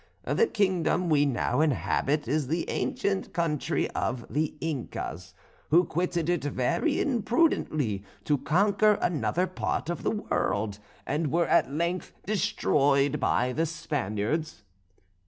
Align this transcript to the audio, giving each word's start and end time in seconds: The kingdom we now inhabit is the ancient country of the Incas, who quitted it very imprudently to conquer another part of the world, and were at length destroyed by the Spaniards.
The 0.25 0.47
kingdom 0.47 1.11
we 1.11 1.27
now 1.27 1.61
inhabit 1.61 2.27
is 2.27 2.47
the 2.47 2.67
ancient 2.71 3.33
country 3.33 3.87
of 3.91 4.25
the 4.33 4.55
Incas, 4.59 5.35
who 5.69 5.83
quitted 5.83 6.27
it 6.27 6.43
very 6.43 6.99
imprudently 6.99 8.03
to 8.23 8.39
conquer 8.39 8.93
another 8.99 9.45
part 9.45 9.91
of 9.91 10.01
the 10.01 10.09
world, 10.09 10.79
and 11.05 11.31
were 11.31 11.45
at 11.45 11.69
length 11.71 12.13
destroyed 12.25 13.19
by 13.19 13.53
the 13.53 13.67
Spaniards. 13.67 14.63